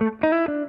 Thank 0.00 0.22
you. 0.22 0.59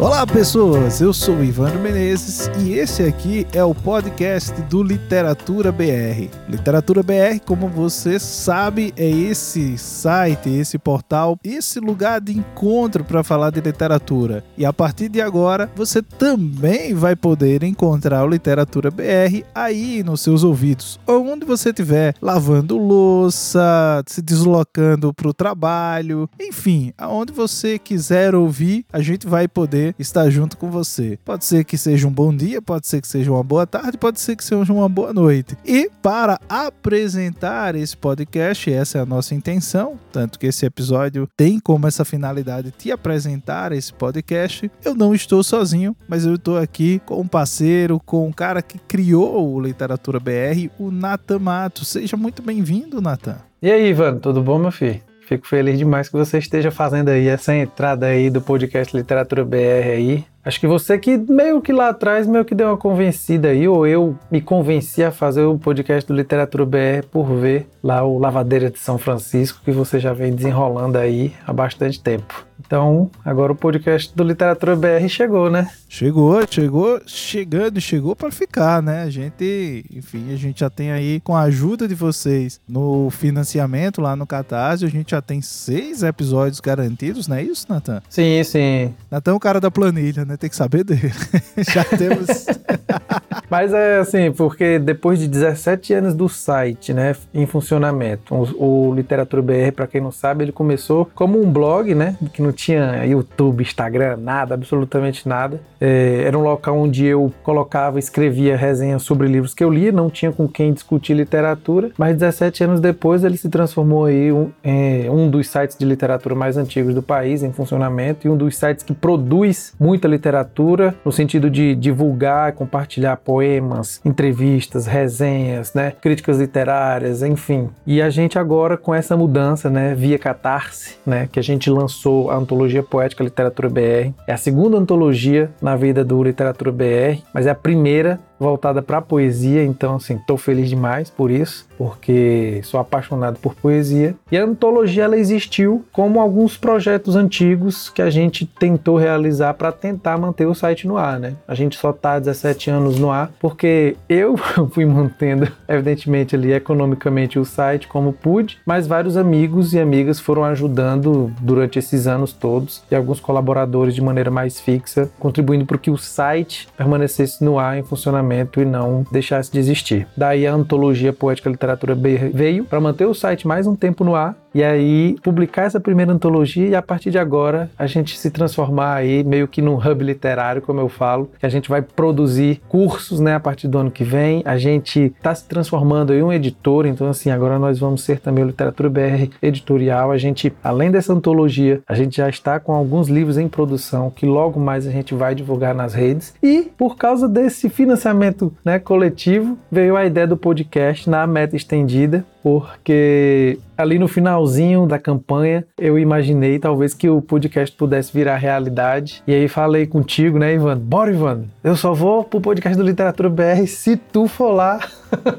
Olá 0.00 0.24
pessoas, 0.24 1.00
eu 1.00 1.12
sou 1.12 1.42
Ivandro 1.42 1.80
Menezes 1.80 2.48
e 2.60 2.74
esse 2.74 3.02
aqui 3.02 3.44
é 3.52 3.64
o 3.64 3.74
podcast 3.74 4.52
do 4.62 4.80
Literatura 4.80 5.72
BR. 5.72 6.30
Literatura 6.48 7.02
BR, 7.02 7.40
como 7.44 7.66
você 7.66 8.16
sabe, 8.20 8.94
é 8.96 9.10
esse 9.10 9.76
site, 9.76 10.50
esse 10.50 10.78
portal, 10.78 11.36
esse 11.42 11.80
lugar 11.80 12.20
de 12.20 12.32
encontro 12.38 13.02
para 13.02 13.24
falar 13.24 13.50
de 13.50 13.60
literatura. 13.60 14.44
E 14.56 14.64
a 14.64 14.72
partir 14.72 15.08
de 15.08 15.20
agora, 15.20 15.68
você 15.74 16.00
também 16.00 16.94
vai 16.94 17.16
poder 17.16 17.64
encontrar 17.64 18.24
o 18.24 18.28
Literatura 18.28 18.92
BR 18.92 19.42
aí 19.52 20.04
nos 20.04 20.20
seus 20.20 20.44
ouvidos, 20.44 21.00
onde 21.08 21.44
você 21.44 21.70
estiver 21.70 22.14
lavando 22.22 22.78
louça, 22.78 24.04
se 24.06 24.22
deslocando 24.22 25.12
para 25.12 25.28
o 25.28 25.34
trabalho, 25.34 26.30
enfim, 26.40 26.92
aonde 26.96 27.32
você 27.32 27.80
quiser 27.80 28.32
ouvir, 28.36 28.86
a 28.92 29.00
gente 29.00 29.26
vai 29.26 29.48
poder 29.48 29.87
estar 29.98 30.28
junto 30.30 30.56
com 30.56 30.70
você. 30.70 31.18
Pode 31.24 31.44
ser 31.44 31.64
que 31.64 31.76
seja 31.76 32.06
um 32.06 32.12
bom 32.12 32.34
dia, 32.34 32.60
pode 32.60 32.86
ser 32.86 33.00
que 33.00 33.08
seja 33.08 33.30
uma 33.30 33.42
boa 33.42 33.66
tarde, 33.66 33.98
pode 33.98 34.20
ser 34.20 34.36
que 34.36 34.44
seja 34.44 34.72
uma 34.72 34.88
boa 34.88 35.12
noite. 35.12 35.56
E 35.64 35.90
para 36.02 36.40
apresentar 36.48 37.74
esse 37.74 37.96
podcast, 37.96 38.72
essa 38.72 38.98
é 38.98 39.00
a 39.00 39.06
nossa 39.06 39.34
intenção, 39.34 39.98
tanto 40.12 40.38
que 40.38 40.46
esse 40.46 40.64
episódio 40.66 41.28
tem 41.36 41.58
como 41.58 41.86
essa 41.86 42.04
finalidade 42.04 42.70
te 42.70 42.90
apresentar 42.90 43.72
esse 43.72 43.92
podcast. 43.92 44.70
Eu 44.84 44.94
não 44.94 45.14
estou 45.14 45.42
sozinho, 45.42 45.96
mas 46.08 46.24
eu 46.24 46.34
estou 46.34 46.58
aqui 46.58 47.00
com 47.04 47.20
um 47.20 47.26
parceiro, 47.26 48.00
com 48.04 48.26
um 48.26 48.32
cara 48.32 48.62
que 48.62 48.78
criou 48.78 49.54
o 49.54 49.60
Literatura 49.60 50.20
BR, 50.20 50.70
o 50.78 50.90
Natan 50.90 51.38
Mato. 51.38 51.84
Seja 51.84 52.16
muito 52.16 52.42
bem-vindo, 52.42 53.00
Natan. 53.00 53.38
E 53.60 53.70
aí, 53.70 53.88
Ivan, 53.88 54.18
tudo 54.18 54.42
bom, 54.42 54.58
meu 54.58 54.70
filho? 54.70 55.07
Fico 55.28 55.46
feliz 55.46 55.76
demais 55.78 56.08
que 56.08 56.16
você 56.16 56.38
esteja 56.38 56.70
fazendo 56.70 57.10
aí 57.10 57.28
essa 57.28 57.54
entrada 57.54 58.06
aí 58.06 58.30
do 58.30 58.40
podcast 58.40 58.96
Literatura 58.96 59.44
BR 59.44 59.90
aí. 59.92 60.24
Acho 60.48 60.60
que 60.60 60.66
você 60.66 60.96
que 60.96 61.18
meio 61.18 61.60
que 61.60 61.74
lá 61.74 61.90
atrás 61.90 62.26
meio 62.26 62.42
que 62.42 62.54
deu 62.54 62.68
uma 62.68 62.76
convencida 62.78 63.48
aí, 63.48 63.68
ou 63.68 63.86
eu 63.86 64.16
me 64.30 64.40
convenci 64.40 65.04
a 65.04 65.12
fazer 65.12 65.42
o 65.42 65.58
podcast 65.58 66.08
do 66.08 66.16
Literatura 66.16 66.64
BR 66.64 67.06
por 67.10 67.26
ver 67.34 67.68
lá 67.82 68.02
o 68.02 68.18
Lavadeira 68.18 68.70
de 68.70 68.78
São 68.78 68.96
Francisco, 68.96 69.60
que 69.62 69.70
você 69.70 70.00
já 70.00 70.14
vem 70.14 70.34
desenrolando 70.34 70.96
aí 70.96 71.34
há 71.46 71.52
bastante 71.52 72.02
tempo. 72.02 72.48
Então, 72.66 73.10
agora 73.24 73.52
o 73.52 73.56
podcast 73.56 74.14
do 74.16 74.24
Literatura 74.24 74.74
BR 74.74 75.06
chegou, 75.08 75.48
né? 75.48 75.70
Chegou, 75.88 76.42
chegou, 76.50 77.00
chegando, 77.06 77.80
chegou 77.80 78.16
para 78.16 78.30
ficar, 78.30 78.82
né? 78.82 79.02
A 79.02 79.10
gente, 79.10 79.84
enfim, 79.94 80.32
a 80.32 80.36
gente 80.36 80.60
já 80.60 80.68
tem 80.68 80.90
aí, 80.90 81.20
com 81.20 81.36
a 81.36 81.42
ajuda 81.42 81.86
de 81.86 81.94
vocês 81.94 82.60
no 82.68 83.10
financiamento 83.10 84.00
lá 84.00 84.16
no 84.16 84.26
Catarse, 84.26 84.84
a 84.84 84.88
gente 84.88 85.12
já 85.12 85.22
tem 85.22 85.40
seis 85.40 86.02
episódios 86.02 86.58
garantidos, 86.58 87.28
não 87.28 87.36
é 87.36 87.42
isso, 87.42 87.66
Natan? 87.68 88.02
Sim, 88.08 88.42
sim. 88.42 88.94
Natan 89.10 89.32
é 89.32 89.34
o 89.34 89.40
cara 89.40 89.60
da 89.60 89.70
planilha, 89.70 90.24
né? 90.24 90.36
Tem 90.38 90.48
que 90.48 90.56
saber 90.56 90.84
dele. 90.84 91.12
já 91.72 91.84
temos. 91.84 92.46
Mas 93.50 93.72
é 93.72 93.98
assim, 93.98 94.30
porque 94.32 94.78
depois 94.78 95.18
de 95.18 95.26
17 95.26 95.94
anos 95.94 96.14
do 96.14 96.28
site, 96.28 96.92
né, 96.92 97.14
em 97.32 97.46
funcionamento, 97.46 98.34
o, 98.34 98.90
o 98.90 98.94
Literatura 98.94 99.42
BR, 99.42 99.72
para 99.74 99.86
quem 99.86 100.00
não 100.00 100.12
sabe, 100.12 100.44
ele 100.44 100.52
começou 100.52 101.08
como 101.14 101.40
um 101.40 101.50
blog, 101.50 101.94
né, 101.94 102.16
que 102.32 102.42
não 102.42 102.52
tinha 102.52 103.04
YouTube, 103.04 103.62
Instagram, 103.62 104.16
nada, 104.18 104.54
absolutamente 104.54 105.28
nada. 105.28 105.60
É, 105.80 106.22
era 106.24 106.36
um 106.36 106.42
local 106.42 106.76
onde 106.76 107.04
eu 107.04 107.32
colocava, 107.42 107.98
escrevia 107.98 108.56
resenhas 108.56 109.02
sobre 109.02 109.28
livros 109.28 109.54
que 109.54 109.62
eu 109.62 109.70
lia, 109.70 109.92
não 109.92 110.10
tinha 110.10 110.32
com 110.32 110.48
quem 110.48 110.72
discutir 110.72 111.14
literatura. 111.14 111.90
Mas 111.96 112.16
17 112.16 112.64
anos 112.64 112.80
depois 112.80 113.24
ele 113.24 113.36
se 113.36 113.48
transformou 113.48 114.06
aí 114.06 114.32
um, 114.32 114.50
em 114.62 115.08
um 115.08 115.30
dos 115.30 115.48
sites 115.48 115.76
de 115.76 115.84
literatura 115.84 116.34
mais 116.34 116.56
antigos 116.56 116.94
do 116.94 117.02
país 117.02 117.42
em 117.42 117.52
funcionamento 117.52 118.26
e 118.26 118.30
um 118.30 118.36
dos 118.36 118.56
sites 118.56 118.84
que 118.84 118.92
produz 118.92 119.74
muita 119.78 120.08
literatura 120.08 120.94
no 121.04 121.12
sentido 121.12 121.48
de 121.48 121.74
divulgar, 121.74 122.52
compartilhar 122.52 123.16
poemas, 123.38 124.00
entrevistas, 124.04 124.88
resenhas, 124.88 125.72
né, 125.72 125.92
críticas 125.92 126.38
literárias, 126.38 127.22
enfim. 127.22 127.70
E 127.86 128.02
a 128.02 128.10
gente 128.10 128.36
agora 128.36 128.76
com 128.76 128.92
essa 128.92 129.16
mudança, 129.16 129.70
né, 129.70 129.94
via 129.94 130.18
Catarse, 130.18 130.96
né, 131.06 131.28
que 131.30 131.38
a 131.38 131.42
gente 131.42 131.70
lançou 131.70 132.32
a 132.32 132.36
antologia 132.36 132.82
poética 132.82 133.22
Literatura 133.22 133.68
BR. 133.68 134.12
É 134.26 134.32
a 134.32 134.36
segunda 134.36 134.76
antologia 134.76 135.52
na 135.62 135.76
vida 135.76 136.04
do 136.04 136.20
Literatura 136.20 136.72
BR, 136.72 137.22
mas 137.32 137.46
é 137.46 137.50
a 137.50 137.54
primeira 137.54 138.18
voltada 138.38 138.80
para 138.80 138.98
a 138.98 139.02
poesia, 139.02 139.64
então 139.64 139.96
assim, 139.96 140.14
estou 140.14 140.36
feliz 140.36 140.68
demais 140.68 141.10
por 141.10 141.30
isso, 141.30 141.66
porque 141.76 142.60
sou 142.64 142.78
apaixonado 142.78 143.38
por 143.38 143.54
poesia. 143.54 144.14
E 144.30 144.38
a 144.38 144.44
antologia 144.44 145.04
ela 145.04 145.16
existiu 145.16 145.84
como 145.92 146.20
alguns 146.20 146.56
projetos 146.56 147.16
antigos 147.16 147.88
que 147.88 148.02
a 148.02 148.10
gente 148.10 148.46
tentou 148.46 148.96
realizar 148.96 149.54
para 149.54 149.72
tentar 149.72 150.16
manter 150.18 150.46
o 150.46 150.54
site 150.54 150.86
no 150.86 150.96
ar, 150.96 151.18
né? 151.18 151.34
A 151.46 151.54
gente 151.54 151.76
só 151.76 151.96
há 152.02 152.18
17 152.18 152.70
anos 152.70 152.98
no 152.98 153.10
ar 153.10 153.30
porque 153.40 153.96
eu 154.08 154.36
fui 154.70 154.84
mantendo, 154.84 155.50
evidentemente 155.68 156.34
ali 156.34 156.52
economicamente 156.52 157.38
o 157.38 157.44
site 157.44 157.88
como 157.88 158.12
pude, 158.12 158.58
mas 158.64 158.86
vários 158.86 159.16
amigos 159.16 159.74
e 159.74 159.80
amigas 159.80 160.20
foram 160.20 160.44
ajudando 160.44 161.32
durante 161.40 161.78
esses 161.78 162.06
anos 162.06 162.32
todos 162.32 162.82
e 162.90 162.94
alguns 162.94 163.20
colaboradores 163.20 163.94
de 163.94 164.02
maneira 164.02 164.30
mais 164.30 164.60
fixa, 164.60 165.10
contribuindo 165.18 165.66
para 165.66 165.78
que 165.78 165.90
o 165.90 165.96
site 165.98 166.68
permanecesse 166.76 167.44
no 167.44 167.58
ar 167.58 167.78
em 167.78 167.82
funcionamento 167.82 168.27
e 168.60 168.64
não 168.64 169.04
deixasse 169.10 169.50
de 169.52 169.58
existir. 169.58 170.06
Daí 170.16 170.46
a 170.46 170.52
antologia 170.52 171.12
Poética 171.12 171.50
Literatura 171.50 171.94
veio 171.94 172.64
para 172.64 172.80
manter 172.80 173.06
o 173.06 173.14
site 173.14 173.46
mais 173.46 173.66
um 173.66 173.74
tempo 173.74 174.04
no 174.04 174.14
ar 174.14 174.36
e 174.54 174.62
aí 174.64 175.16
publicar 175.22 175.64
essa 175.64 175.78
primeira 175.78 176.12
antologia 176.12 176.66
e 176.66 176.74
a 176.74 176.82
partir 176.82 177.10
de 177.10 177.18
agora 177.18 177.70
a 177.78 177.86
gente 177.86 178.18
se 178.18 178.30
transformar 178.30 178.94
aí 178.94 179.22
meio 179.22 179.46
que 179.46 179.60
num 179.60 179.76
hub 179.76 180.02
literário, 180.02 180.62
como 180.62 180.80
eu 180.80 180.88
falo, 180.88 181.30
que 181.38 181.46
a 181.46 181.48
gente 181.48 181.68
vai 181.68 181.82
produzir 181.82 182.60
cursos, 182.68 183.20
né, 183.20 183.34
a 183.34 183.40
partir 183.40 183.68
do 183.68 183.78
ano 183.78 183.90
que 183.90 184.04
vem. 184.04 184.42
A 184.44 184.56
gente 184.56 185.12
está 185.16 185.34
se 185.34 185.46
transformando 185.46 186.14
em 186.14 186.22
um 186.22 186.32
editor, 186.32 186.86
então 186.86 187.08
assim, 187.08 187.30
agora 187.30 187.58
nós 187.58 187.78
vamos 187.78 188.02
ser 188.02 188.20
também 188.20 188.42
o 188.42 188.46
Literatura 188.46 188.88
BR 188.88 189.30
editorial. 189.42 190.10
A 190.10 190.18
gente, 190.18 190.52
além 190.64 190.90
dessa 190.90 191.12
antologia, 191.12 191.80
a 191.86 191.94
gente 191.94 192.16
já 192.16 192.28
está 192.28 192.58
com 192.58 192.72
alguns 192.72 193.08
livros 193.08 193.38
em 193.38 193.48
produção 193.48 194.10
que 194.10 194.26
logo 194.26 194.58
mais 194.58 194.86
a 194.86 194.90
gente 194.90 195.14
vai 195.14 195.34
divulgar 195.34 195.74
nas 195.74 195.94
redes. 195.94 196.34
E 196.42 196.70
por 196.76 196.96
causa 196.96 197.28
desse 197.28 197.68
financiamento, 197.68 198.17
né, 198.64 198.78
coletivo, 198.78 199.58
veio 199.70 199.96
a 199.96 200.04
ideia 200.04 200.26
do 200.26 200.36
podcast 200.36 201.08
na 201.08 201.26
meta 201.26 201.56
estendida, 201.56 202.24
porque 202.42 203.58
ali 203.76 203.98
no 203.98 204.08
finalzinho 204.08 204.86
da 204.86 204.98
campanha 204.98 205.64
eu 205.78 205.98
imaginei 205.98 206.58
talvez 206.58 206.94
que 206.94 207.08
o 207.08 207.22
podcast 207.22 207.74
pudesse 207.76 208.12
virar 208.12 208.36
realidade. 208.36 209.22
E 209.26 209.32
aí 209.32 209.48
falei 209.48 209.86
contigo, 209.86 210.38
né, 210.38 210.54
Ivan? 210.54 210.78
Bora, 210.78 211.10
Ivan! 211.10 211.44
Eu 211.62 211.76
só 211.76 211.92
vou 211.94 212.24
pro 212.24 212.40
podcast 212.40 212.76
do 212.76 212.84
Literatura 212.84 213.28
BR 213.28 213.66
se 213.66 213.96
tu 213.96 214.26
for 214.26 214.52
lá 214.52 214.80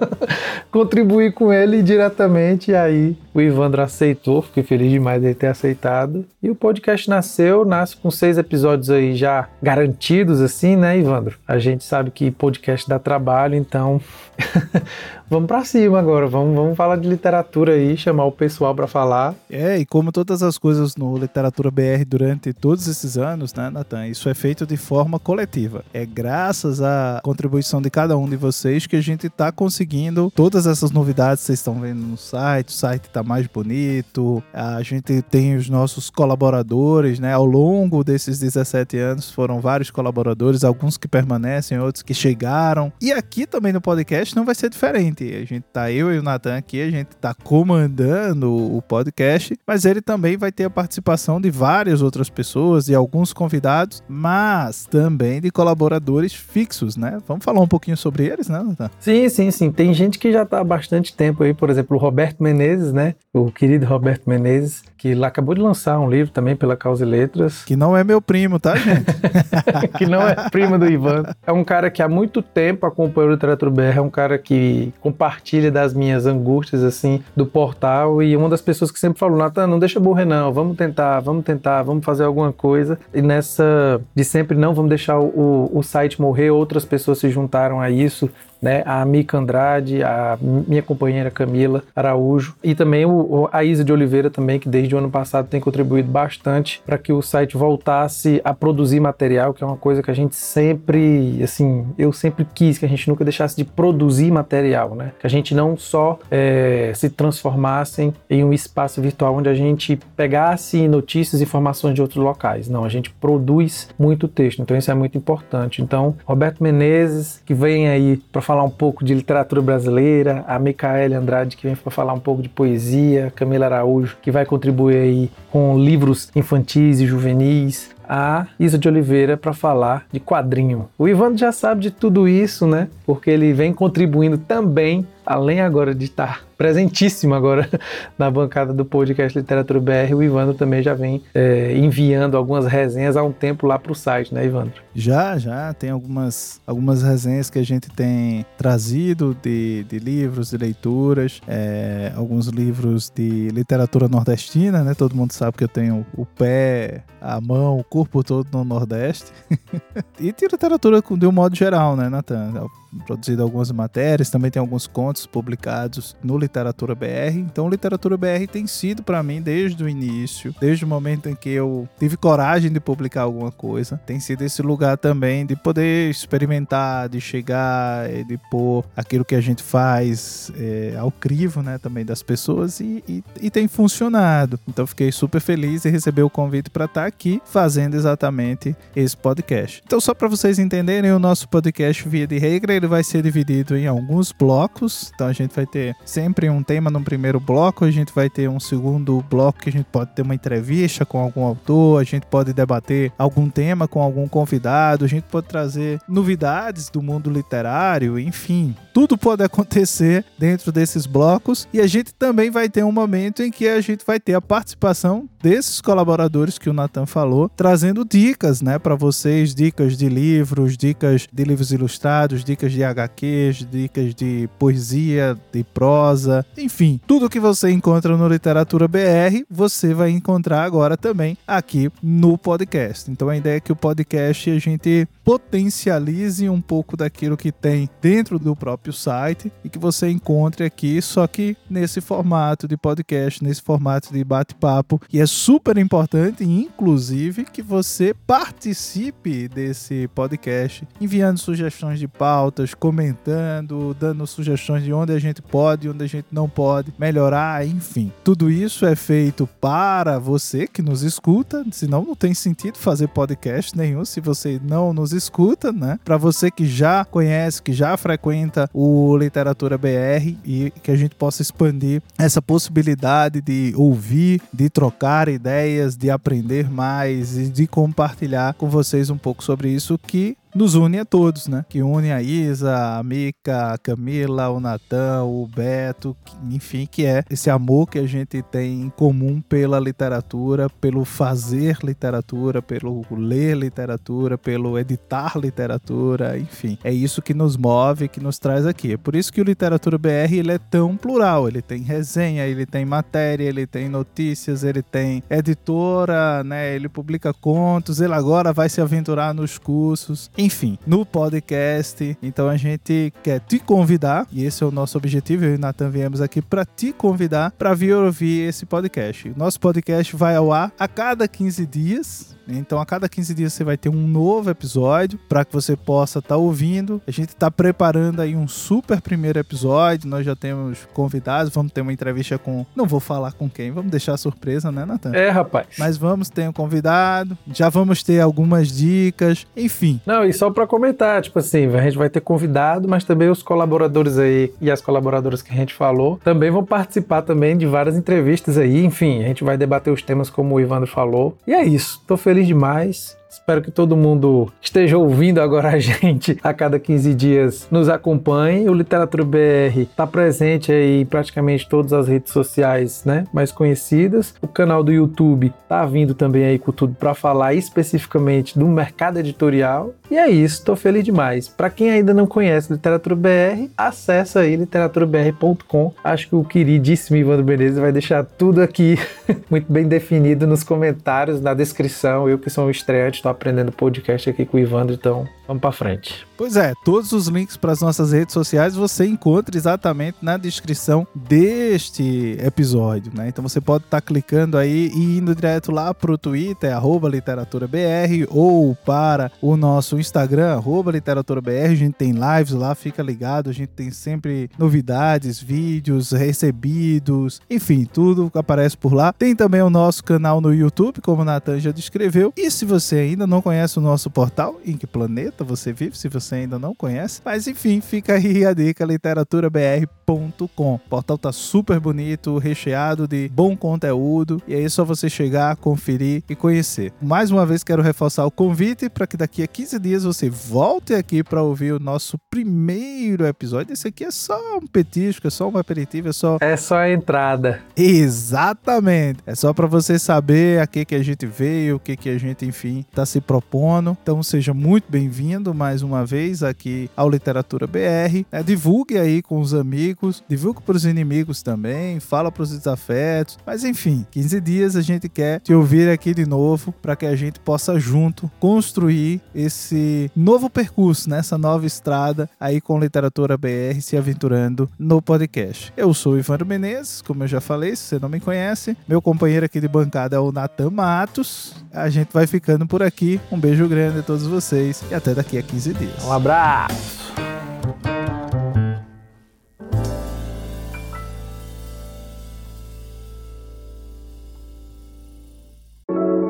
contribuir 0.71 1.33
com 1.33 1.51
ele 1.51 1.83
diretamente. 1.83 2.71
E 2.71 2.75
aí 2.75 3.17
o 3.33 3.41
Ivandro 3.41 3.81
aceitou, 3.81 4.41
fiquei 4.41 4.63
feliz 4.63 4.91
demais 4.91 5.21
de 5.21 5.33
ter 5.33 5.47
aceitado. 5.47 6.25
E 6.41 6.49
o 6.49 6.55
podcast 6.55 7.09
nasceu, 7.09 7.65
nasce 7.65 7.97
com 7.97 8.09
seis 8.09 8.37
episódios 8.37 8.89
aí 8.89 9.15
já 9.15 9.49
garantidos, 9.61 10.41
assim, 10.41 10.75
né, 10.75 10.97
Ivandro? 10.97 11.37
A 11.47 11.59
gente 11.59 11.83
sabe 11.83 12.11
que 12.11 12.31
podcast 12.31 12.87
dá 12.87 12.99
trabalho, 12.99 13.55
então 13.55 13.99
vamos 15.29 15.47
para 15.47 15.63
cima 15.63 15.99
agora, 15.99 16.27
vamos, 16.27 16.55
vamos 16.55 16.75
falar 16.75 16.95
de 16.95 17.07
literatura 17.07 17.73
aí, 17.73 17.95
chamar 17.95 18.25
o 18.25 18.31
pessoal 18.31 18.73
para 18.73 18.87
falar. 18.87 19.35
É, 19.49 19.77
e 19.77 19.85
como 19.85 20.11
todas 20.11 20.41
as 20.41 20.57
coisas 20.57 20.95
no 20.95 21.17
Literatura 21.17 21.69
BR 21.69 22.03
durante 22.07 22.51
todos 22.51 22.87
esses 22.87 23.17
anos, 23.17 23.53
né, 23.53 23.69
Natan? 23.69 24.07
Isso 24.07 24.27
é 24.29 24.33
feito 24.33 24.65
de 24.65 24.75
forma 24.75 25.19
coletiva. 25.19 25.83
É 25.93 26.05
graças 26.05 26.81
à 26.81 27.19
contribuição 27.23 27.81
de 27.81 27.89
cada 27.89 28.17
um 28.17 28.27
de 28.27 28.35
vocês 28.35 28.87
que 28.87 28.95
a 28.95 29.01
gente 29.01 29.27
está 29.27 29.51
conseguindo 29.51 30.31
todas 30.35 30.65
essas 30.65 30.91
novidades 30.91 31.41
que 31.41 31.47
vocês 31.47 31.59
estão 31.59 31.79
vendo 31.79 31.99
no 31.99 32.17
site. 32.17 32.69
O 32.69 32.71
site 32.71 33.05
está 33.05 33.21
mais 33.21 33.45
bonito, 33.47 34.41
a 34.53 34.81
gente 34.81 35.21
tem 35.21 35.55
os 35.55 35.69
nossos 35.69 36.09
colaboradores, 36.09 37.19
né? 37.19 37.33
Ao 37.33 37.45
longo 37.45 38.03
desses 38.03 38.39
17 38.39 38.97
anos 38.97 39.29
foram 39.29 39.59
vários 39.59 39.91
colaboradores, 39.91 40.63
alguns 40.63 40.97
que 40.97 41.07
permanecem, 41.07 41.79
outros 41.79 42.01
que 42.01 42.13
chegaram. 42.13 42.91
E 43.01 43.11
aqui 43.11 43.45
também 43.45 43.73
no 43.73 43.81
podcast 43.81 44.35
não 44.35 44.45
vai 44.45 44.55
ser 44.55 44.69
diferente 44.69 45.18
gente, 45.19 45.35
a 45.35 45.45
gente 45.45 45.63
tá 45.73 45.91
eu 45.91 46.13
e 46.13 46.19
o 46.19 46.23
Natan 46.23 46.57
aqui, 46.57 46.81
a 46.81 46.89
gente 46.89 47.15
tá 47.17 47.33
comandando 47.33 48.51
o 48.51 48.81
podcast, 48.81 49.57
mas 49.67 49.85
ele 49.85 50.01
também 50.01 50.37
vai 50.37 50.51
ter 50.51 50.63
a 50.63 50.69
participação 50.69 51.41
de 51.41 51.49
várias 51.49 52.01
outras 52.01 52.29
pessoas 52.29 52.87
e 52.87 52.95
alguns 52.95 53.33
convidados, 53.33 54.01
mas 54.07 54.85
também 54.85 55.41
de 55.41 55.51
colaboradores 55.51 56.33
fixos, 56.33 56.95
né? 56.95 57.17
Vamos 57.27 57.43
falar 57.43 57.61
um 57.61 57.67
pouquinho 57.67 57.97
sobre 57.97 58.25
eles, 58.25 58.47
né, 58.47 58.61
Natan? 58.61 58.89
Sim, 58.99 59.27
sim, 59.29 59.51
sim. 59.51 59.71
Tem 59.71 59.93
gente 59.93 60.17
que 60.17 60.31
já 60.31 60.45
tá 60.45 60.59
há 60.59 60.63
bastante 60.63 61.15
tempo 61.15 61.43
aí, 61.43 61.53
por 61.53 61.69
exemplo, 61.69 61.97
o 61.97 61.99
Roberto 61.99 62.41
Menezes, 62.41 62.93
né? 62.93 63.15
O 63.33 63.51
querido 63.51 63.85
Roberto 63.85 64.29
Menezes, 64.29 64.83
que 64.99 65.13
acabou 65.23 65.55
de 65.55 65.61
lançar 65.61 65.97
um 65.97 66.09
livro 66.09 66.29
também 66.29 66.57
pela 66.57 66.75
Causa 66.75 67.05
e 67.05 67.07
Letras. 67.07 67.63
Que 67.63 67.77
não 67.77 67.95
é 67.95 68.03
meu 68.03 68.21
primo, 68.21 68.59
tá, 68.59 68.75
gente? 68.75 69.05
que 69.97 70.05
não 70.05 70.27
é 70.27 70.35
primo 70.49 70.77
do 70.77 70.85
Ivan. 70.85 71.23
É 71.47 71.53
um 71.53 71.63
cara 71.63 71.89
que 71.89 72.03
há 72.03 72.09
muito 72.09 72.41
tempo 72.41 72.85
acompanha 72.85 73.29
o 73.29 73.31
Literatura 73.31 73.71
BR, 73.71 73.97
é 73.97 74.01
um 74.01 74.09
cara 74.09 74.37
que 74.37 74.93
compartilha 74.99 75.71
das 75.71 75.93
minhas 75.93 76.25
angústias, 76.25 76.83
assim, 76.83 77.23
do 77.33 77.45
portal 77.45 78.21
e 78.21 78.35
uma 78.35 78.49
das 78.49 78.61
pessoas 78.61 78.91
que 78.91 78.99
sempre 78.99 79.17
falou, 79.17 79.37
Natan, 79.37 79.67
não 79.67 79.79
deixa 79.79 80.01
morrer 80.01 80.25
não, 80.25 80.51
vamos 80.51 80.75
tentar, 80.75 81.21
vamos 81.21 81.45
tentar, 81.45 81.81
vamos 81.81 82.03
fazer 82.03 82.25
alguma 82.25 82.51
coisa. 82.51 82.99
E 83.13 83.21
nessa 83.21 84.01
de 84.13 84.25
sempre 84.25 84.57
não, 84.57 84.73
vamos 84.73 84.89
deixar 84.89 85.17
o, 85.17 85.71
o 85.73 85.81
site 85.81 86.21
morrer, 86.21 86.51
outras 86.51 86.83
pessoas 86.83 87.19
se 87.19 87.29
juntaram 87.29 87.79
a 87.79 87.89
isso, 87.89 88.29
né, 88.61 88.83
a 88.85 89.03
Mica 89.05 89.37
Andrade, 89.37 90.03
a 90.03 90.37
minha 90.41 90.81
companheira 90.81 91.31
Camila 91.31 91.83
Araújo 91.95 92.55
e 92.63 92.75
também 92.75 93.05
o, 93.05 93.49
a 93.51 93.63
Isa 93.63 93.83
de 93.83 93.91
Oliveira 93.91 94.29
também, 94.29 94.59
que 94.59 94.69
desde 94.69 94.95
o 94.95 94.97
ano 94.97 95.09
passado 95.09 95.47
tem 95.47 95.59
contribuído 95.59 96.09
bastante 96.09 96.81
para 96.85 96.97
que 96.97 97.11
o 97.11 97.21
site 97.21 97.57
voltasse 97.57 98.41
a 98.43 98.53
produzir 98.53 98.99
material, 98.99 99.53
que 99.53 99.63
é 99.63 99.67
uma 99.67 99.77
coisa 99.77 100.01
que 100.01 100.11
a 100.11 100.13
gente 100.13 100.35
sempre, 100.35 101.39
assim, 101.43 101.85
eu 101.97 102.11
sempre 102.11 102.45
quis 102.53 102.77
que 102.77 102.85
a 102.85 102.89
gente 102.89 103.07
nunca 103.07 103.23
deixasse 103.23 103.55
de 103.55 103.63
produzir 103.63 104.31
material, 104.31 104.95
né? 104.95 105.11
Que 105.19 105.27
a 105.27 105.29
gente 105.29 105.53
não 105.53 105.77
só 105.77 106.19
é, 106.29 106.91
se 106.95 107.09
transformasse 107.09 108.13
em 108.29 108.43
um 108.43 108.53
espaço 108.53 109.01
virtual 109.01 109.35
onde 109.35 109.49
a 109.49 109.53
gente 109.53 109.99
pegasse 110.15 110.87
notícias 110.87 111.41
e 111.41 111.43
informações 111.43 111.95
de 111.95 112.01
outros 112.01 112.23
locais. 112.23 112.67
Não, 112.67 112.83
a 112.83 112.89
gente 112.89 113.09
produz 113.09 113.89
muito 113.97 114.27
texto, 114.27 114.61
então 114.61 114.77
isso 114.77 114.91
é 114.91 114.93
muito 114.93 115.17
importante. 115.17 115.81
Então, 115.81 116.15
Roberto 116.25 116.61
Menezes, 116.61 117.41
que 117.45 117.53
vem 117.53 117.89
aí 117.89 118.17
para 118.31 118.41
falar 118.49 118.63
um 118.63 118.69
pouco 118.71 119.05
de 119.05 119.13
literatura 119.13 119.61
brasileira, 119.61 120.43
a 120.47 120.57
Micaele 120.57 121.13
Andrade, 121.13 121.55
que 121.55 121.67
vem 121.67 121.75
para 121.75 121.91
falar 121.91 122.13
um 122.13 122.19
pouco 122.19 122.41
de 122.41 122.49
poesia, 122.49 123.31
Camila 123.35 123.67
Araújo, 123.67 124.17
que 124.23 124.31
vai 124.31 124.43
contribuir 124.43 124.95
aí 124.95 125.31
com 125.51 125.77
livros 125.77 126.31
infantis 126.35 126.99
e 126.99 127.05
juvenis, 127.05 127.91
a 128.09 128.47
Isa 128.59 128.79
de 128.79 128.87
Oliveira 128.87 129.37
para 129.37 129.53
falar 129.53 130.07
de 130.11 130.19
quadrinho. 130.19 130.89
O 130.97 131.07
Ivan 131.07 131.37
já 131.37 131.51
sabe 131.51 131.81
de 131.81 131.91
tudo 131.91 132.27
isso, 132.27 132.65
né? 132.65 132.87
Porque 133.05 133.29
ele 133.29 133.53
vem 133.53 133.71
contribuindo 133.71 134.39
também, 134.39 135.05
além 135.29 135.61
agora 135.61 135.93
de 135.93 136.05
estar 136.05 136.43
presentíssimo 136.57 137.35
agora 137.35 137.69
na 138.17 138.31
bancada 138.31 138.73
do 138.73 138.83
podcast 138.83 139.37
Literatura 139.37 139.79
BR, 139.79 140.15
o 140.15 140.23
Ivandro 140.23 140.55
também 140.55 140.81
já 140.81 140.95
vem 140.95 141.23
é, 141.35 141.77
enviando 141.77 142.35
algumas 142.35 142.65
resenhas 142.65 143.15
há 143.15 143.23
um 143.23 143.31
tempo 143.31 143.67
lá 143.67 143.77
para 143.77 143.91
o 143.91 143.95
site, 143.95 144.33
né, 144.33 144.43
Ivandro? 144.43 144.81
Já, 144.93 145.37
já. 145.37 145.71
Tem 145.73 145.91
algumas, 145.91 146.59
algumas 146.65 147.03
resenhas 147.03 147.49
que 147.49 147.59
a 147.59 147.63
gente 147.63 147.89
tem 147.91 148.43
trazido 148.57 149.37
de, 149.41 149.85
de 149.87 149.99
livros, 149.99 150.49
de 150.49 150.57
leituras, 150.57 151.39
é, 151.47 152.11
alguns 152.15 152.47
livros 152.47 153.09
de 153.15 153.49
literatura 153.49 154.07
nordestina, 154.09 154.83
né? 154.83 154.93
Todo 154.95 155.15
mundo 155.15 155.31
sabe 155.31 155.55
que 155.55 155.63
eu 155.63 155.69
tenho 155.69 156.05
o 156.17 156.25
pé, 156.25 157.03
a 157.21 157.39
mão, 157.39 157.77
o 157.77 157.83
corpo 157.83 158.23
todo 158.23 158.47
no 158.51 158.63
Nordeste. 158.63 159.31
e 160.19 160.33
de 160.33 160.47
literatura 160.51 161.01
de 161.01 161.27
um 161.27 161.31
modo 161.31 161.55
geral, 161.55 161.95
né, 161.95 162.09
Natan? 162.09 162.67
Produzido 163.05 163.43
algumas 163.43 163.71
matérias, 163.71 164.29
também 164.29 164.49
tem 164.49 164.59
alguns 164.59 164.87
contos 164.87 165.18
publicados 165.25 166.15
no 166.23 166.37
Literatura 166.37 166.95
BR. 166.95 167.37
Então, 167.37 167.69
Literatura 167.69 168.17
BR 168.17 168.47
tem 168.51 168.67
sido 168.67 169.03
para 169.03 169.21
mim 169.21 169.41
desde 169.41 169.83
o 169.83 169.89
início, 169.89 170.53
desde 170.59 170.85
o 170.85 170.87
momento 170.87 171.29
em 171.29 171.35
que 171.35 171.49
eu 171.49 171.87
tive 171.99 172.17
coragem 172.17 172.71
de 172.71 172.79
publicar 172.79 173.23
alguma 173.23 173.51
coisa, 173.51 173.99
tem 174.05 174.19
sido 174.19 174.43
esse 174.43 174.61
lugar 174.61 174.97
também 174.97 175.45
de 175.45 175.55
poder 175.55 176.09
experimentar, 176.09 177.09
de 177.09 177.19
chegar, 177.19 178.07
de 178.09 178.37
pôr 178.49 178.83
aquilo 178.95 179.25
que 179.25 179.35
a 179.35 179.41
gente 179.41 179.61
faz 179.61 180.51
é, 180.57 180.95
ao 180.97 181.11
crivo, 181.11 181.61
né, 181.61 181.77
também 181.77 182.05
das 182.05 182.23
pessoas 182.23 182.79
e, 182.79 183.03
e, 183.07 183.23
e 183.41 183.49
tem 183.49 183.67
funcionado. 183.67 184.59
Então, 184.67 184.85
fiquei 184.87 185.11
super 185.11 185.41
feliz 185.41 185.85
em 185.85 185.89
receber 185.89 186.23
o 186.23 186.29
convite 186.29 186.69
para 186.69 186.85
estar 186.85 187.01
tá 187.01 187.07
aqui 187.07 187.41
fazendo 187.45 187.95
exatamente 187.95 188.75
esse 188.95 189.15
podcast. 189.15 189.81
Então, 189.85 189.99
só 189.99 190.13
para 190.13 190.27
vocês 190.27 190.59
entenderem, 190.59 191.11
o 191.11 191.19
nosso 191.19 191.47
podcast, 191.47 192.07
via 192.07 192.27
de 192.27 192.37
regra, 192.37 192.73
ele 192.73 192.87
vai 192.87 193.03
ser 193.03 193.21
dividido 193.21 193.77
em 193.77 193.87
alguns 193.87 194.31
blocos. 194.31 195.08
Então, 195.13 195.27
a 195.27 195.33
gente 195.33 195.55
vai 195.55 195.65
ter 195.65 195.95
sempre 196.05 196.49
um 196.49 196.63
tema 196.63 196.89
no 196.89 197.01
primeiro 197.01 197.39
bloco, 197.39 197.85
a 197.85 197.91
gente 197.91 198.13
vai 198.13 198.29
ter 198.29 198.49
um 198.49 198.59
segundo 198.59 199.23
bloco 199.29 199.59
que 199.59 199.69
a 199.69 199.71
gente 199.71 199.85
pode 199.85 200.11
ter 200.11 200.21
uma 200.21 200.35
entrevista 200.35 201.05
com 201.05 201.19
algum 201.19 201.43
autor, 201.43 202.01
a 202.01 202.03
gente 202.03 202.25
pode 202.25 202.53
debater 202.53 203.11
algum 203.17 203.49
tema 203.49 203.87
com 203.87 204.01
algum 204.01 204.27
convidado, 204.27 205.05
a 205.05 205.07
gente 205.07 205.23
pode 205.23 205.47
trazer 205.47 205.99
novidades 206.07 206.89
do 206.89 207.01
mundo 207.01 207.29
literário, 207.29 208.19
enfim, 208.19 208.75
tudo 208.93 209.17
pode 209.17 209.43
acontecer 209.43 210.25
dentro 210.37 210.71
desses 210.71 211.05
blocos 211.05 211.67
e 211.71 211.79
a 211.79 211.87
gente 211.87 212.13
também 212.13 212.49
vai 212.49 212.69
ter 212.69 212.83
um 212.83 212.91
momento 212.91 213.41
em 213.43 213.51
que 213.51 213.67
a 213.67 213.81
gente 213.81 214.05
vai 214.05 214.19
ter 214.19 214.33
a 214.33 214.41
participação 214.41 215.29
desses 215.41 215.79
colaboradores 215.79 216.57
que 216.57 216.69
o 216.69 216.73
Nathan 216.73 217.05
falou, 217.05 217.49
trazendo 217.49 218.03
dicas, 218.03 218.61
né, 218.61 218.77
para 218.77 218.95
vocês, 218.95 219.55
dicas 219.55 219.97
de 219.97 220.09
livros, 220.09 220.75
dicas 220.75 221.27
de 221.31 221.43
livros 221.43 221.71
ilustrados, 221.71 222.43
dicas 222.43 222.71
de 222.71 222.83
HQs, 222.83 223.65
dicas 223.69 224.13
de 224.13 224.49
poesia, 224.59 224.88
de 224.95 225.63
prosa, 225.73 225.99
prosa, 226.09 226.45
enfim, 226.57 226.99
tudo 227.07 227.29
que 227.29 227.39
você 227.39 227.71
encontra 227.71 228.15
no 228.17 228.27
Literatura 228.27 228.87
BR, 228.87 229.43
você 229.49 229.93
vai 229.93 230.09
encontrar 230.09 230.63
agora 230.63 230.97
também 230.97 231.37
aqui 231.47 231.89
no 232.01 232.37
podcast. 232.37 233.09
Então 233.09 233.29
a 233.29 233.37
ideia 233.37 233.57
é 233.57 233.59
que 233.59 233.71
o 233.71 233.75
podcast 233.75 234.49
a 234.49 234.59
gente 234.59 235.07
potencialize 235.23 236.49
um 236.49 236.59
pouco 236.59 236.97
daquilo 236.97 237.37
que 237.37 237.51
tem 237.51 237.89
dentro 238.01 238.39
do 238.39 238.55
próprio 238.55 238.91
site 238.91 239.51
e 239.63 239.69
que 239.69 239.77
você 239.77 240.09
encontre 240.09 240.65
aqui, 240.65 241.01
só 241.01 241.27
que 241.27 241.55
nesse 241.69 242.01
formato 242.01 242.67
de 242.67 242.75
podcast, 242.75 243.43
nesse 243.43 243.61
formato 243.61 244.11
de 244.11 244.23
bate-papo. 244.23 244.99
E 245.11 245.19
é 245.19 245.25
super 245.25 245.77
importante, 245.77 246.43
inclusive, 246.43 247.45
que 247.45 247.61
você 247.61 248.13
participe 248.25 249.47
desse 249.47 250.07
podcast, 250.15 250.87
enviando 250.99 251.37
sugestões 251.37 251.99
de 251.99 252.07
pautas, 252.07 252.73
comentando, 252.73 253.95
dando 253.99 254.25
sugestões 254.25 254.78
de 254.83 254.93
onde 254.93 255.13
a 255.13 255.19
gente 255.19 255.41
pode, 255.41 255.89
onde 255.89 256.03
a 256.03 256.07
gente 256.07 256.27
não 256.31 256.47
pode 256.47 256.93
melhorar, 256.97 257.65
enfim. 257.65 258.11
Tudo 258.23 258.49
isso 258.49 258.85
é 258.85 258.95
feito 258.95 259.47
para 259.59 260.19
você 260.19 260.67
que 260.67 260.81
nos 260.81 261.03
escuta, 261.03 261.65
senão 261.71 262.03
não 262.03 262.15
tem 262.15 262.33
sentido 262.33 262.77
fazer 262.77 263.07
podcast 263.07 263.77
nenhum 263.77 264.05
se 264.05 264.19
você 264.19 264.59
não 264.63 264.93
nos 264.93 265.13
escuta, 265.13 265.71
né? 265.71 265.99
Para 266.03 266.17
você 266.17 266.49
que 266.51 266.65
já 266.65 267.05
conhece, 267.05 267.61
que 267.61 267.73
já 267.73 267.95
frequenta 267.97 268.69
o 268.73 269.17
Literatura 269.17 269.77
BR 269.77 270.35
e 270.45 270.71
que 270.83 270.91
a 270.91 270.95
gente 270.95 271.15
possa 271.15 271.41
expandir 271.41 272.01
essa 272.17 272.41
possibilidade 272.41 273.41
de 273.41 273.73
ouvir, 273.75 274.41
de 274.53 274.69
trocar 274.69 275.27
ideias, 275.29 275.95
de 275.95 276.09
aprender 276.09 276.69
mais 276.69 277.37
e 277.37 277.49
de 277.49 277.67
compartilhar 277.67 278.53
com 278.53 278.69
vocês 278.69 279.09
um 279.09 279.17
pouco 279.17 279.43
sobre 279.43 279.69
isso 279.69 279.97
que 279.97 280.37
nos 280.53 280.75
une 280.75 280.99
a 280.99 281.05
todos, 281.05 281.47
né? 281.47 281.65
Que 281.69 281.81
une 281.83 282.11
a 282.11 282.21
Isa, 282.21 282.97
a 282.97 283.03
Mica, 283.03 283.73
a 283.73 283.77
Camila, 283.77 284.49
o 284.49 284.59
Natan, 284.59 285.23
o 285.23 285.47
Beto, 285.47 286.15
enfim, 286.51 286.87
que 286.89 287.05
é 287.05 287.23
esse 287.29 287.49
amor 287.49 287.87
que 287.87 287.99
a 287.99 288.07
gente 288.07 288.41
tem 288.41 288.81
em 288.81 288.89
comum 288.89 289.41
pela 289.41 289.79
literatura, 289.79 290.69
pelo 290.69 291.05
fazer 291.05 291.77
literatura, 291.83 292.61
pelo 292.61 293.05
ler 293.11 293.55
literatura, 293.57 294.37
pelo 294.37 294.77
editar 294.77 295.37
literatura, 295.37 296.37
enfim. 296.37 296.77
É 296.83 296.91
isso 296.91 297.21
que 297.21 297.33
nos 297.33 297.55
move, 297.55 298.07
que 298.07 298.19
nos 298.19 298.39
traz 298.39 298.65
aqui. 298.65 298.93
É 298.93 298.97
por 298.97 299.15
isso 299.15 299.31
que 299.31 299.41
o 299.41 299.43
Literatura 299.43 299.97
BR 299.97 300.33
ele 300.33 300.51
é 300.51 300.57
tão 300.57 300.97
plural. 300.97 301.47
Ele 301.47 301.61
tem 301.61 301.81
resenha, 301.81 302.45
ele 302.45 302.65
tem 302.65 302.85
matéria, 302.85 303.43
ele 303.43 303.67
tem 303.67 303.89
notícias, 303.89 304.63
ele 304.63 304.81
tem 304.81 305.23
editora, 305.29 306.43
né? 306.43 306.75
Ele 306.75 306.89
publica 306.89 307.33
contos, 307.33 308.01
ele 308.01 308.13
agora 308.13 308.51
vai 308.53 308.69
se 308.69 308.81
aventurar 308.81 309.33
nos 309.33 309.57
cursos 309.57 310.29
enfim, 310.39 310.77
no 310.87 311.05
podcast. 311.05 312.17
Então 312.23 312.47
a 312.47 312.55
gente 312.55 313.11
quer 313.21 313.41
te 313.41 313.59
convidar, 313.59 314.25
e 314.31 314.45
esse 314.45 314.63
é 314.63 314.65
o 314.65 314.71
nosso 314.71 314.97
objetivo. 314.97 315.43
Eu 315.43 315.51
e 315.51 315.55
o 315.55 315.59
Nathan 315.59 315.89
viemos 315.89 316.21
aqui 316.21 316.41
para 316.41 316.63
te 316.63 316.93
convidar 316.93 317.51
para 317.51 317.73
vir 317.73 317.93
ouvir 317.93 318.47
esse 318.47 318.65
podcast. 318.65 319.33
Nosso 319.35 319.59
podcast 319.59 320.15
vai 320.15 320.37
ao 320.37 320.53
ar 320.53 320.71
a 320.79 320.87
cada 320.87 321.27
15 321.27 321.65
dias 321.65 322.38
Então 322.57 322.79
a 322.79 322.85
cada 322.85 323.07
15 323.07 323.33
dias 323.33 323.53
você 323.53 323.63
vai 323.63 323.77
ter 323.77 323.89
um 323.89 324.07
novo 324.07 324.49
episódio 324.49 325.19
para 325.29 325.45
que 325.45 325.53
você 325.53 325.75
possa 325.75 326.19
estar 326.19 326.35
tá 326.35 326.37
ouvindo. 326.37 327.01
A 327.07 327.11
gente 327.11 327.29
está 327.29 327.49
preparando 327.51 328.21
aí 328.21 328.35
um 328.35 328.47
super 328.47 329.01
primeiro 329.01 329.39
episódio. 329.39 330.09
Nós 330.09 330.25
já 330.25 330.35
temos 330.35 330.87
convidados, 330.93 331.53
vamos 331.53 331.71
ter 331.71 331.81
uma 331.81 331.93
entrevista 331.93 332.37
com. 332.37 332.65
Não 332.75 332.85
vou 332.85 332.99
falar 332.99 333.33
com 333.33 333.49
quem, 333.49 333.71
vamos 333.71 333.91
deixar 333.91 334.17
surpresa, 334.17 334.71
né, 334.71 334.85
Natan? 334.85 335.13
É, 335.13 335.29
rapaz. 335.29 335.67
Mas 335.77 335.97
vamos 335.97 336.29
ter 336.29 336.47
um 336.47 336.53
convidado, 336.53 337.37
já 337.53 337.69
vamos 337.69 338.03
ter 338.03 338.19
algumas 338.19 338.71
dicas, 338.71 339.45
enfim. 339.55 339.99
Não, 340.05 340.25
e 340.25 340.33
só 340.33 340.49
para 340.49 340.67
comentar, 340.67 341.21
tipo 341.21 341.39
assim, 341.39 341.67
a 341.75 341.81
gente 341.81 341.97
vai 341.97 342.09
ter 342.09 342.21
convidado, 342.21 342.87
mas 342.87 343.03
também 343.03 343.29
os 343.29 343.43
colaboradores 343.43 344.17
aí 344.17 344.51
e 344.61 344.71
as 344.71 344.81
colaboradoras 344.81 345.41
que 345.41 345.51
a 345.51 345.55
gente 345.55 345.73
falou 345.73 346.19
também 346.23 346.51
vão 346.51 346.63
participar 346.63 347.21
também 347.21 347.57
de 347.57 347.65
várias 347.65 347.95
entrevistas 347.95 348.57
aí. 348.57 348.83
Enfim, 348.85 349.23
a 349.23 349.27
gente 349.27 349.43
vai 349.43 349.57
debater 349.57 349.91
os 349.91 350.01
temas 350.01 350.29
como 350.29 350.55
o 350.55 350.59
Ivandro 350.59 350.89
falou. 350.89 351.37
E 351.47 351.53
é 351.53 351.63
isso. 351.63 352.01
Tô 352.07 352.17
feliz 352.17 352.38
demais. 352.45 353.18
Espero 353.29 353.61
que 353.61 353.69
todo 353.69 353.95
mundo 353.95 354.51
esteja 354.59 354.97
ouvindo 354.97 355.39
agora 355.39 355.69
a 355.69 355.79
gente 355.79 356.37
a 356.43 356.51
cada 356.51 356.79
15 356.79 357.13
dias, 357.13 357.67
nos 357.69 357.87
acompanhe. 357.87 358.67
O 358.67 358.73
Literatura 358.73 359.23
BR 359.23 359.81
está 359.81 360.07
presente 360.07 360.71
aí 360.71 361.01
em 361.01 361.05
praticamente 361.05 361.69
todas 361.69 361.93
as 361.93 362.07
redes 362.07 362.33
sociais, 362.33 363.03
né, 363.05 363.25
mais 363.31 363.51
conhecidas. 363.51 364.33
O 364.41 364.47
canal 364.47 364.83
do 364.83 364.91
YouTube 364.91 365.53
tá 365.67 365.85
vindo 365.85 366.15
também 366.15 366.43
aí 366.43 366.57
com 366.57 366.71
tudo 366.71 366.95
para 366.95 367.13
falar 367.13 367.53
especificamente 367.53 368.57
do 368.57 368.67
mercado 368.67 369.19
editorial. 369.19 369.93
E 370.09 370.17
é 370.17 370.27
isso, 370.27 370.65
tô 370.65 370.75
feliz 370.75 371.03
demais. 371.03 371.47
Para 371.47 371.69
quem 371.69 371.91
ainda 371.91 372.15
não 372.15 372.25
conhece 372.25 372.73
Literatura 372.73 373.15
BR, 373.15 373.69
acessa 373.77 374.39
aí 374.39 374.55
literaturabr.com. 374.55 375.93
Acho 376.03 376.29
que 376.29 376.35
o 376.35 376.43
queridíssimo 376.43 377.17
Ivandro 377.17 377.45
Menezes 377.45 377.77
vai 377.77 377.91
deixar 377.91 378.25
tudo 378.25 378.61
aqui 378.61 378.97
muito 379.51 379.71
bem 379.71 379.87
definido 379.87 380.47
nos 380.47 380.63
comentários, 380.63 381.39
na 381.39 381.53
descrição. 381.53 382.27
Eu 382.27 382.39
que 382.39 382.49
sou 382.49 382.65
um 382.65 382.71
estreante 382.71 383.18
estou 383.19 383.31
aprendendo 383.31 383.71
podcast 383.71 384.29
aqui 384.29 384.45
com 384.45 384.57
o 384.57 384.59
Ivandro, 384.59 384.95
então 384.95 385.27
vamos 385.47 385.61
para 385.61 385.71
frente. 385.71 386.27
Pois 386.37 386.55
é, 386.55 386.73
todos 386.85 387.11
os 387.11 387.27
links 387.27 387.57
para 387.57 387.71
as 387.71 387.81
nossas 387.81 388.13
redes 388.13 388.33
sociais 388.33 388.75
você 388.75 389.05
encontra 389.05 389.57
exatamente 389.57 390.17
na 390.21 390.37
descrição 390.37 391.05
deste 391.13 392.37
episódio, 392.39 393.11
né? 393.13 393.27
Então 393.27 393.43
você 393.43 393.59
pode 393.59 393.83
estar 393.83 393.99
tá 393.99 394.01
clicando 394.01 394.57
aí 394.57 394.89
e 394.93 395.17
indo 395.17 395.35
direto 395.35 395.71
lá 395.71 395.93
para 395.93 396.11
o 396.11 396.17
Twitter, 396.17 396.71
@literaturabr 397.09 398.27
ou 398.29 398.75
para 398.85 399.31
o 399.41 399.57
nosso 399.57 399.99
Instagram, 399.99 400.61
@literaturabr. 400.91 401.65
A 401.65 401.75
gente 401.75 401.93
tem 401.93 402.11
lives 402.11 402.53
lá, 402.53 402.73
fica 402.73 403.03
ligado, 403.03 403.49
a 403.49 403.53
gente 403.53 403.69
tem 403.69 403.91
sempre 403.91 404.49
novidades, 404.57 405.41
vídeos 405.41 406.11
recebidos, 406.11 407.41
enfim, 407.49 407.85
tudo 407.85 408.31
aparece 408.33 408.77
por 408.77 408.93
lá. 408.93 409.11
Tem 409.11 409.35
também 409.35 409.61
o 409.61 409.69
nosso 409.69 410.03
canal 410.03 410.39
no 410.39 410.53
YouTube, 410.53 411.01
como 411.01 411.23
o 411.23 411.25
Natan 411.25 411.59
já 411.59 411.71
descreveu. 411.71 412.31
E 412.37 412.49
se 412.49 412.63
você 412.63 413.08
ainda 413.09 413.27
não 413.27 413.41
conhece 413.41 413.77
o 413.77 413.81
nosso 413.81 414.09
portal, 414.09 414.59
em 414.65 414.77
que 414.77 414.87
planeta 414.87 415.43
você 415.43 415.71
vive, 415.73 415.97
se 415.97 416.07
você 416.07 416.35
ainda 416.35 416.57
não 416.57 416.73
conhece. 416.73 417.21
Mas 417.23 417.47
enfim, 417.47 417.81
fica 417.81 418.13
aí 418.13 418.45
a 418.45 418.53
dica 418.53 418.85
literaturabr.com. 418.85 419.98
O 420.09 420.79
portal 420.89 421.17
tá 421.17 421.31
super 421.31 421.79
bonito, 421.79 422.37
recheado 422.37 423.07
de 423.07 423.29
bom 423.29 423.55
conteúdo 423.55 424.41
e 424.47 424.55
aí 424.55 424.63
é 424.63 424.69
só 424.69 424.83
você 424.83 425.09
chegar, 425.09 425.55
conferir 425.55 426.23
e 426.27 426.35
conhecer. 426.35 426.91
Mais 427.01 427.29
uma 427.29 427.45
vez 427.45 427.63
quero 427.63 427.83
reforçar 427.83 428.25
o 428.25 428.31
convite 428.31 428.89
para 428.89 429.05
que 429.05 429.15
daqui 429.15 429.43
a 429.43 429.47
15 429.47 429.79
dias 429.79 430.03
você 430.03 430.29
volte 430.29 430.93
aqui 430.93 431.23
para 431.23 431.43
ouvir 431.43 431.73
o 431.73 431.79
nosso 431.79 432.17
primeiro 432.29 433.25
episódio. 433.25 433.73
Esse 433.73 433.89
aqui 433.89 434.03
é 434.03 434.11
só 434.11 434.57
um 434.57 434.65
petisco, 434.65 435.27
é 435.27 435.29
só 435.29 435.47
um 435.47 435.57
aperitivo, 435.57 436.09
é 436.09 436.13
só 436.13 436.37
É 436.41 436.57
só 436.57 436.77
a 436.77 436.91
entrada. 436.91 437.61
Exatamente. 437.75 439.19
É 439.27 439.35
só 439.35 439.53
para 439.53 439.67
você 439.67 439.99
saber 439.99 440.59
a 440.59 440.65
que 440.65 440.85
que 440.85 440.95
a 440.95 441.03
gente 441.03 441.25
veio, 441.25 441.75
o 441.75 441.79
que 441.79 441.95
que 441.95 442.09
a 442.09 442.17
gente, 442.17 442.45
enfim, 442.45 442.85
está 442.89 443.05
se 443.05 443.21
propondo. 443.21 443.95
Então 444.01 444.23
seja 444.23 444.53
muito 444.53 444.85
bem-vindo 444.89 445.53
mais 445.53 445.81
uma 445.83 446.05
vez 446.05 446.41
aqui 446.41 446.89
ao 446.95 447.09
Literatura 447.09 447.67
BR. 447.67 448.25
É, 448.31 448.41
divulgue 448.41 448.97
aí 448.97 449.21
com 449.21 449.39
os 449.39 449.53
amigos, 449.53 449.98
divulgue 450.27 450.61
para 450.61 450.75
os 450.75 450.85
inimigos 450.85 451.41
também, 451.41 451.99
fala 451.99 452.31
para 452.31 452.43
os 452.43 452.51
desafetos. 452.51 453.37
Mas 453.45 453.63
enfim, 453.63 454.05
15 454.11 454.41
dias 454.41 454.75
a 454.75 454.81
gente 454.81 455.09
quer 455.09 455.39
te 455.41 455.53
ouvir 455.53 455.89
aqui 455.89 456.13
de 456.13 456.25
novo 456.25 456.71
para 456.71 456.95
que 456.95 457.05
a 457.05 457.15
gente 457.15 457.39
possa 457.39 457.79
junto 457.79 458.29
construir 458.39 459.21
esse 459.33 460.11
novo 460.15 460.49
percurso, 460.49 461.09
nessa 461.09 461.37
nova 461.37 461.65
estrada 461.65 462.29
aí 462.39 462.61
com 462.61 462.79
Literatura 462.79 463.37
BR 463.37 463.79
se 463.81 463.97
aventurando 463.97 464.69
no 464.77 465.01
podcast. 465.01 465.73
Eu 465.75 465.93
sou 465.93 466.13
o 466.13 466.17
Ivandro 466.19 466.45
Menezes, 466.45 467.01
como 467.01 467.23
eu 467.23 467.27
já 467.27 467.41
falei, 467.41 467.75
se 467.75 467.83
você 467.83 467.99
não 467.99 468.09
me 468.09 468.19
conhece. 468.19 468.77
Meu 468.87 469.01
companheiro 469.01 469.45
aqui 469.45 469.59
de 469.59 469.67
bancada 469.67 470.15
é 470.15 470.19
o 470.19 470.31
Natan 470.31 470.69
Matos. 470.69 471.53
A 471.71 471.89
gente 471.89 472.11
vai 472.13 472.27
ficando 472.27 472.65
por 472.67 472.81
aqui. 472.81 473.19
Um 473.31 473.39
beijo 473.39 473.67
grande 473.67 473.99
a 473.99 474.03
todos 474.03 474.25
vocês 474.25 474.83
e 474.89 474.93
até 474.93 475.13
daqui 475.13 475.37
a 475.37 475.41
15 475.41 475.73
dias. 475.73 476.03
Um 476.03 476.11
abraço! 476.11 476.98